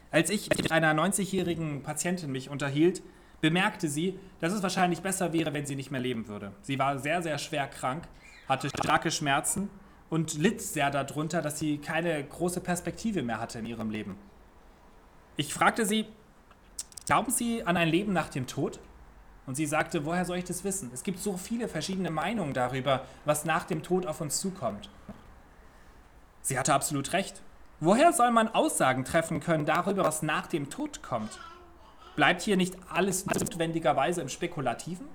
[0.09, 3.01] Als ich mit einer 90-jährigen Patientin mich unterhielt,
[3.41, 6.53] bemerkte sie, dass es wahrscheinlich besser wäre, wenn sie nicht mehr leben würde.
[6.61, 8.07] Sie war sehr, sehr schwer krank,
[8.47, 9.69] hatte starke Schmerzen
[10.09, 14.15] und litt sehr darunter, dass sie keine große Perspektive mehr hatte in ihrem Leben.
[15.35, 16.05] Ich fragte sie,
[17.05, 18.79] glauben Sie an ein Leben nach dem Tod?
[19.47, 20.91] Und sie sagte, woher soll ich das wissen?
[20.93, 24.89] Es gibt so viele verschiedene Meinungen darüber, was nach dem Tod auf uns zukommt.
[26.41, 27.41] Sie hatte absolut recht.
[27.79, 31.39] Woher soll man Aussagen treffen können darüber, was nach dem Tod kommt?
[32.17, 35.07] Bleibt hier nicht alles notwendigerweise im Spekulativen?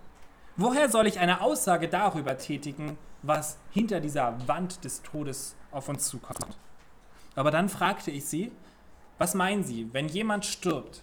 [0.57, 6.09] Woher soll ich eine Aussage darüber tätigen, was hinter dieser Wand des Todes auf uns
[6.09, 6.57] zukommt?
[7.35, 8.51] Aber dann fragte ich sie,
[9.19, 11.03] was meinen Sie, wenn jemand stirbt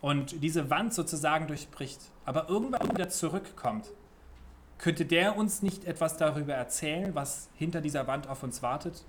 [0.00, 3.90] und diese Wand sozusagen durchbricht, aber irgendwann wieder zurückkommt?
[4.78, 9.04] Könnte der uns nicht etwas darüber erzählen, was hinter dieser Wand auf uns wartet?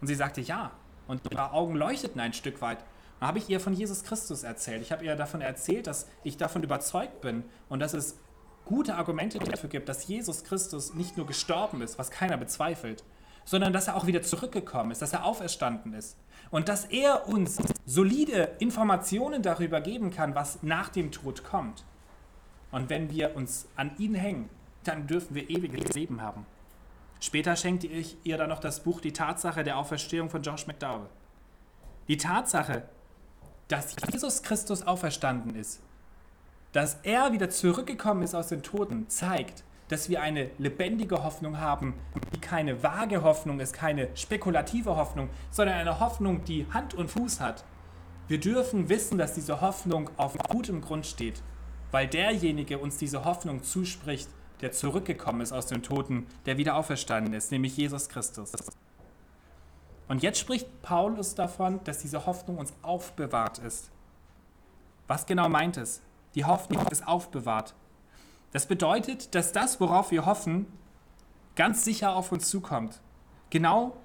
[0.00, 0.72] Und sie sagte ja.
[1.06, 2.78] Und ihre Augen leuchteten ein Stück weit.
[3.18, 4.82] Dann habe ich ihr von Jesus Christus erzählt.
[4.82, 8.18] Ich habe ihr davon erzählt, dass ich davon überzeugt bin und dass es
[8.64, 13.02] gute Argumente dafür gibt, dass Jesus Christus nicht nur gestorben ist, was keiner bezweifelt,
[13.44, 16.16] sondern dass er auch wieder zurückgekommen ist, dass er auferstanden ist
[16.50, 17.58] und dass er uns
[17.90, 21.84] solide Informationen darüber geben kann, was nach dem Tod kommt.
[22.70, 24.48] Und wenn wir uns an ihn hängen,
[24.84, 26.46] dann dürfen wir ewiges Leben haben.
[27.18, 31.08] Später schenkte ich ihr dann noch das Buch Die Tatsache der Auferstehung von Josh McDowell.
[32.06, 32.84] Die Tatsache,
[33.66, 35.80] dass Jesus Christus auferstanden ist,
[36.70, 41.94] dass er wieder zurückgekommen ist aus den Toten, zeigt, dass wir eine lebendige Hoffnung haben,
[42.32, 47.40] die keine vage Hoffnung ist, keine spekulative Hoffnung, sondern eine Hoffnung, die Hand und Fuß
[47.40, 47.64] hat.
[48.30, 51.42] Wir dürfen wissen, dass diese Hoffnung auf gutem Grund steht,
[51.90, 54.28] weil derjenige uns diese Hoffnung zuspricht,
[54.60, 58.52] der zurückgekommen ist aus den Toten, der wieder auferstanden ist, nämlich Jesus Christus.
[60.06, 63.90] Und jetzt spricht Paulus davon, dass diese Hoffnung uns aufbewahrt ist.
[65.08, 66.00] Was genau meint es?
[66.36, 67.74] Die Hoffnung ist aufbewahrt.
[68.52, 70.66] Das bedeutet, dass das, worauf wir hoffen,
[71.56, 73.00] ganz sicher auf uns zukommt.
[73.50, 73.96] Genau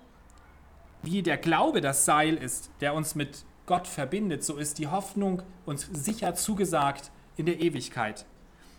[1.04, 5.42] wie der Glaube das Seil ist, der uns mit Gott verbindet, so ist die Hoffnung
[5.66, 8.26] uns sicher zugesagt in der Ewigkeit.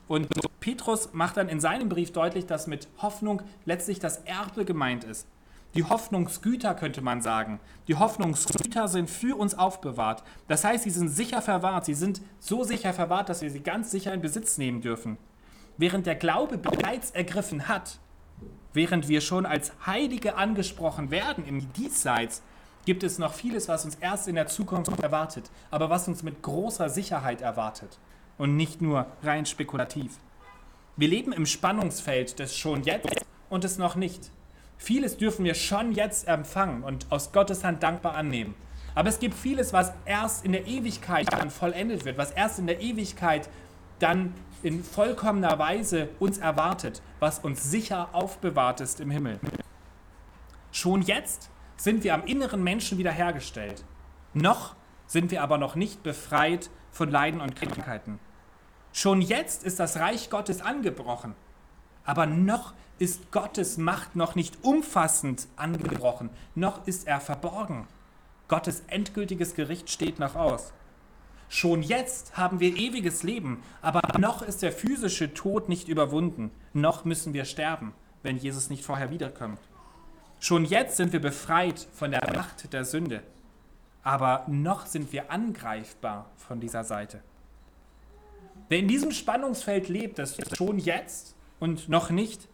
[0.08, 0.28] Und
[0.60, 5.26] Petrus macht dann in seinem Brief deutlich, dass mit Hoffnung letztlich das Erbe gemeint ist.
[5.74, 7.60] Die Hoffnungsgüter könnte man sagen.
[7.86, 10.22] Die Hoffnungsgüter sind für uns aufbewahrt.
[10.48, 11.84] Das heißt, sie sind sicher verwahrt.
[11.84, 15.18] Sie sind so sicher verwahrt, dass wir sie ganz sicher in Besitz nehmen dürfen.
[15.76, 17.98] Während der Glaube bereits ergriffen hat,
[18.72, 22.42] während wir schon als Heilige angesprochen werden im Diesseits,
[22.86, 26.40] gibt es noch vieles, was uns erst in der Zukunft erwartet, aber was uns mit
[26.40, 27.98] großer Sicherheit erwartet
[28.38, 30.12] und nicht nur rein spekulativ.
[30.96, 34.30] Wir leben im Spannungsfeld des schon jetzt und des noch nicht.
[34.78, 38.54] Vieles dürfen wir schon jetzt empfangen und aus Gottes Hand dankbar annehmen.
[38.94, 42.66] Aber es gibt vieles, was erst in der Ewigkeit dann vollendet wird, was erst in
[42.66, 43.48] der Ewigkeit
[43.98, 49.40] dann in vollkommener Weise uns erwartet, was uns sicher aufbewahrt ist im Himmel.
[50.72, 53.84] Schon jetzt sind wir am inneren Menschen wiederhergestellt.
[54.34, 54.74] Noch
[55.06, 58.18] sind wir aber noch nicht befreit von Leiden und Krankheiten.
[58.92, 61.34] Schon jetzt ist das Reich Gottes angebrochen,
[62.04, 67.86] aber noch ist Gottes Macht noch nicht umfassend angebrochen, noch ist er verborgen.
[68.48, 70.72] Gottes endgültiges Gericht steht noch aus.
[71.48, 77.04] Schon jetzt haben wir ewiges Leben, aber noch ist der physische Tod nicht überwunden, noch
[77.04, 79.60] müssen wir sterben, wenn Jesus nicht vorher wiederkommt.
[80.38, 83.22] Schon jetzt sind wir befreit von der Macht der Sünde,
[84.02, 87.22] aber noch sind wir angreifbar von dieser Seite.
[88.68, 92.48] Wer in diesem Spannungsfeld lebt, das schon jetzt und noch nicht,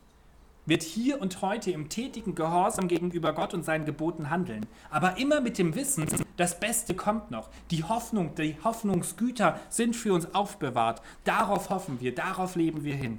[0.64, 4.64] wird hier und heute im tätigen Gehorsam gegenüber Gott und seinen Geboten handeln.
[4.90, 7.50] Aber immer mit dem Wissen, das Beste kommt noch.
[7.70, 11.02] Die Hoffnung, die Hoffnungsgüter sind für uns aufbewahrt.
[11.24, 13.18] Darauf hoffen wir, darauf leben wir hin.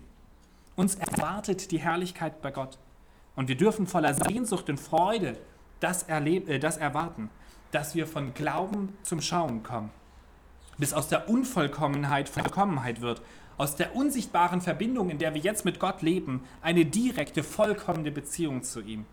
[0.76, 2.78] Uns erwartet die Herrlichkeit bei Gott.
[3.35, 5.37] Und wir dürfen voller Sehnsucht und Freude
[5.79, 7.29] das, erleben, äh, das erwarten,
[7.71, 9.89] dass wir von Glauben zum Schauen kommen
[10.77, 13.21] bis aus der Unvollkommenheit Vollkommenheit wird,
[13.57, 18.63] aus der unsichtbaren Verbindung, in der wir jetzt mit Gott leben, eine direkte, vollkommene Beziehung
[18.63, 19.05] zu ihm.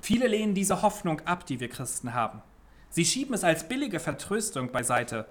[0.00, 2.40] Viele lehnen diese Hoffnung ab, die wir Christen haben.
[2.88, 5.26] Sie schieben es als billige Vertröstung beiseite.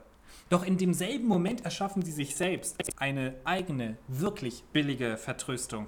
[0.49, 5.87] Doch in demselben Moment erschaffen sie sich selbst eine eigene, wirklich billige Vertröstung.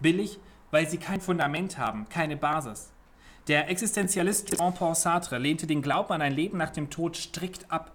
[0.00, 0.40] Billig,
[0.70, 2.90] weil sie kein Fundament haben, keine Basis.
[3.48, 7.92] Der Existenzialist Jean-Paul Sartre lehnte den Glauben an ein Leben nach dem Tod strikt ab.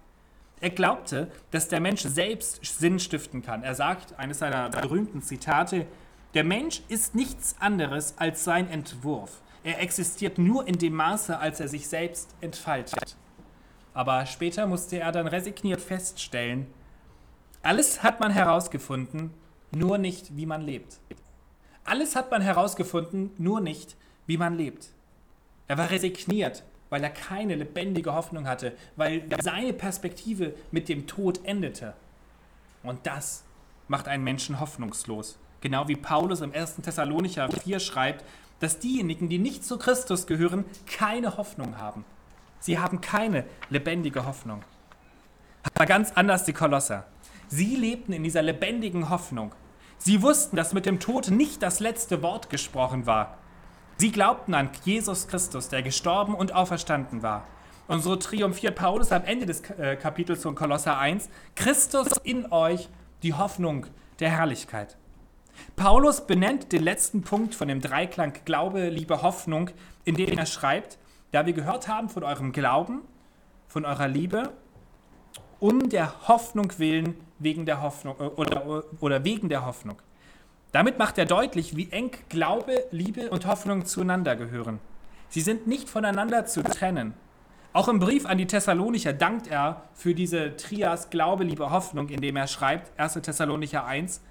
[0.61, 3.63] Er glaubte, dass der Mensch selbst Sinn stiften kann.
[3.63, 5.87] Er sagt, eines seiner berühmten Zitate,
[6.33, 9.41] der Mensch ist nichts anderes als sein Entwurf.
[9.63, 13.17] Er existiert nur in dem Maße, als er sich selbst entfaltet.
[13.93, 16.67] Aber später musste er dann resigniert feststellen,
[17.63, 19.31] alles hat man herausgefunden,
[19.71, 20.99] nur nicht, wie man lebt.
[21.83, 23.95] Alles hat man herausgefunden, nur nicht,
[24.27, 24.89] wie man lebt.
[25.67, 31.43] Er war resigniert, weil er keine lebendige Hoffnung hatte, weil seine Perspektive mit dem Tod
[31.45, 31.93] endete.
[32.83, 33.43] Und das
[33.87, 35.37] macht einen Menschen hoffnungslos.
[35.61, 36.77] Genau wie Paulus im 1.
[36.77, 38.25] Thessalonicher 4 schreibt,
[38.59, 42.05] dass diejenigen, die nicht zu Christus gehören, keine Hoffnung haben.
[42.59, 44.63] Sie haben keine lebendige Hoffnung.
[45.73, 47.05] Aber ganz anders die Kolosser.
[47.47, 49.51] Sie lebten in dieser lebendigen Hoffnung.
[50.03, 53.37] Sie wussten, dass mit dem Tod nicht das letzte Wort gesprochen war.
[53.97, 57.47] Sie glaubten an Jesus Christus, der gestorben und auferstanden war.
[57.87, 62.89] Und so triumphiert Paulus am Ende des äh, Kapitels von Kolosser 1, Christus in euch,
[63.21, 63.85] die Hoffnung
[64.19, 64.97] der Herrlichkeit.
[65.75, 69.69] Paulus benennt den letzten Punkt von dem Dreiklang Glaube, Liebe, Hoffnung,
[70.03, 70.97] in dem er schreibt,
[71.31, 73.01] da wir gehört haben von eurem Glauben,
[73.67, 74.51] von eurer Liebe,
[75.59, 80.01] um der Hoffnung willen, wegen der Hoffnung äh, oder, oder wegen der Hoffnung.
[80.71, 84.79] Damit macht er deutlich, wie eng Glaube, Liebe und Hoffnung zueinander gehören.
[85.29, 87.13] Sie sind nicht voneinander zu trennen.
[87.73, 92.35] Auch im Brief an die Thessalonicher dankt er für diese Trias Glaube, Liebe, Hoffnung, indem
[92.35, 93.13] er schreibt, 1.
[93.13, 94.21] Thessalonicher 1,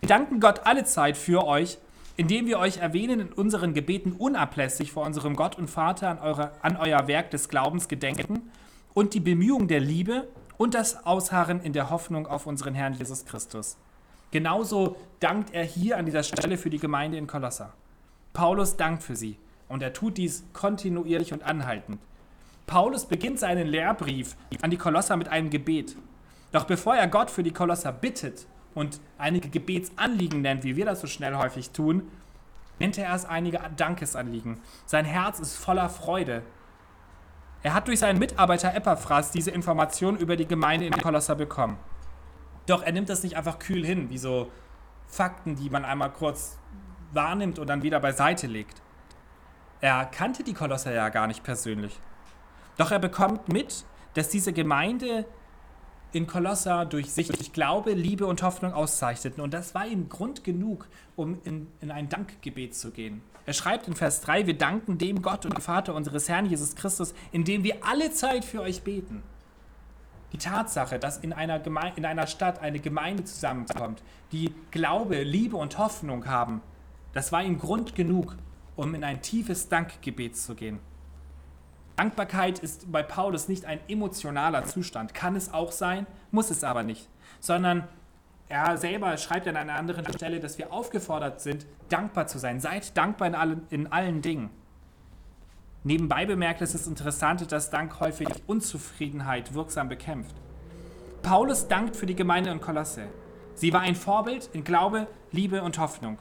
[0.00, 1.78] wir danken Gott alle Zeit für euch,
[2.16, 6.52] indem wir euch erwähnen in unseren Gebeten unablässig vor unserem Gott und Vater an, eure,
[6.62, 8.50] an euer Werk des Glaubens gedenken
[8.94, 10.28] und die Bemühung der Liebe
[10.62, 13.76] und das Ausharren in der Hoffnung auf unseren Herrn Jesus Christus.
[14.30, 17.72] Genauso dankt er hier an dieser Stelle für die Gemeinde in Kolosser.
[18.32, 19.36] Paulus dankt für sie
[19.68, 21.98] und er tut dies kontinuierlich und anhaltend.
[22.68, 25.96] Paulus beginnt seinen Lehrbrief an die Kolosser mit einem Gebet.
[26.52, 31.00] Doch bevor er Gott für die Kolosser bittet und einige Gebetsanliegen nennt, wie wir das
[31.00, 32.04] so schnell häufig tun,
[32.78, 34.60] nennt er erst einige Dankesanliegen.
[34.86, 36.44] Sein Herz ist voller Freude.
[37.62, 41.78] Er hat durch seinen Mitarbeiter Epaphras diese Information über die Gemeinde in Kolosser bekommen.
[42.66, 44.50] Doch er nimmt das nicht einfach kühl hin, wie so
[45.06, 46.58] Fakten, die man einmal kurz
[47.12, 48.82] wahrnimmt und dann wieder beiseite legt.
[49.80, 51.98] Er kannte die Kolosser ja gar nicht persönlich.
[52.78, 55.24] Doch er bekommt mit, dass diese Gemeinde
[56.12, 59.42] in Kolosser durch sich durch Glaube, Liebe und Hoffnung auszeichneten.
[59.42, 63.22] Und das war ihm Grund genug, um in, in ein Dankgebet zu gehen.
[63.44, 67.12] Er schreibt in Vers 3, wir danken dem Gott und Vater unseres Herrn Jesus Christus,
[67.32, 69.22] indem wir alle Zeit für euch beten.
[70.32, 75.56] Die Tatsache, dass in einer, Geme in einer Stadt eine Gemeinde zusammenkommt, die Glaube, Liebe
[75.56, 76.62] und Hoffnung haben,
[77.12, 78.36] das war ihm Grund genug,
[78.76, 80.78] um in ein tiefes Dankgebet zu gehen.
[81.96, 86.82] Dankbarkeit ist bei Paulus nicht ein emotionaler Zustand, kann es auch sein, muss es aber
[86.82, 87.86] nicht, sondern
[88.52, 92.60] er selber schreibt an einer anderen Stelle, dass wir aufgefordert sind, dankbar zu sein.
[92.60, 94.50] Seid dankbar in allen, in allen Dingen.
[95.84, 100.36] Nebenbei bemerkt ist es interessant, dass Dank häufig Unzufriedenheit wirksam bekämpft.
[101.22, 103.06] Paulus dankt für die Gemeinde in Kolosse.
[103.54, 106.18] Sie war ein Vorbild in Glaube, Liebe und Hoffnung.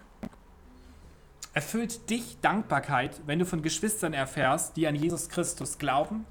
[1.54, 6.26] Erfüllt dich Dankbarkeit, wenn du von Geschwistern erfährst, die an Jesus Christus glauben,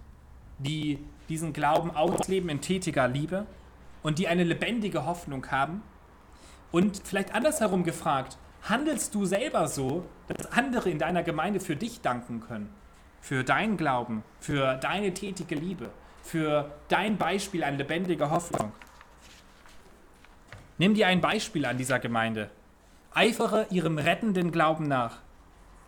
[0.59, 3.45] die diesen Glauben ausleben in tätiger Liebe
[4.03, 5.83] und die eine lebendige Hoffnung haben?
[6.73, 12.01] Und vielleicht andersherum gefragt, handelst du selber so, dass andere in deiner Gemeinde für dich
[12.01, 12.73] danken können?
[13.21, 15.91] für deinen Glauben, für deine tätige Liebe,
[16.23, 18.73] für dein Beispiel an lebendiger Hoffnung.
[20.79, 22.51] Nimm dir ein Beispiel an dieser Gemeinde.
[23.13, 25.19] Eifere ihrem rettenden Glauben nach.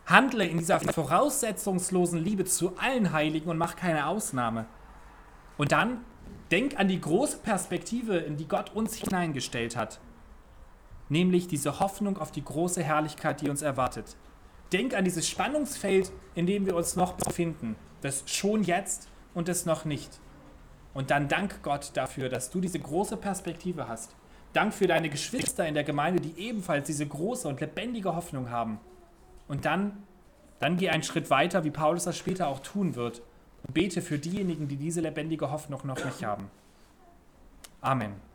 [0.05, 4.67] Handle in dieser voraussetzungslosen Liebe zu allen Heiligen und mach keine Ausnahme.
[5.57, 6.05] Und dann
[6.51, 10.01] denk an die große Perspektive, in die Gott uns hineingestellt hat.
[11.09, 14.17] Nämlich diese Hoffnung auf die große Herrlichkeit, die uns erwartet.
[14.73, 17.77] Denk an dieses Spannungsfeld, in dem wir uns noch befinden.
[18.01, 20.21] Das schon jetzt und das noch nicht.
[20.95, 24.15] Und dann dank Gott dafür, dass du diese große Perspektive hast.
[24.53, 28.79] Dank für deine Geschwister in der Gemeinde, die ebenfalls diese große und lebendige Hoffnung haben.
[29.49, 30.03] Und dann,
[30.61, 33.23] dann geh einen Schritt weiter, wie Paulus das später auch tun wird.
[33.67, 36.51] Und bete für diejenigen, die diese lebendige Hoffnung noch nicht haben.
[37.81, 38.32] Amen.